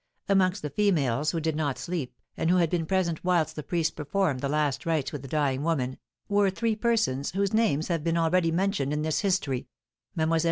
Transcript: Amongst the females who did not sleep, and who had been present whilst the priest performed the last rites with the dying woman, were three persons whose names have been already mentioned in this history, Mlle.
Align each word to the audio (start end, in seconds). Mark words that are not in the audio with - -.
Amongst 0.27 0.63
the 0.63 0.71
females 0.71 1.29
who 1.29 1.39
did 1.39 1.55
not 1.55 1.77
sleep, 1.77 2.15
and 2.35 2.49
who 2.49 2.55
had 2.57 2.71
been 2.71 2.87
present 2.87 3.23
whilst 3.23 3.55
the 3.55 3.61
priest 3.61 3.95
performed 3.95 4.39
the 4.39 4.49
last 4.49 4.83
rites 4.87 5.11
with 5.11 5.21
the 5.21 5.27
dying 5.27 5.61
woman, 5.61 5.99
were 6.27 6.49
three 6.49 6.75
persons 6.75 7.33
whose 7.33 7.53
names 7.53 7.87
have 7.87 8.03
been 8.03 8.17
already 8.17 8.51
mentioned 8.51 8.93
in 8.93 9.03
this 9.03 9.19
history, 9.19 9.67
Mlle. 10.15 10.39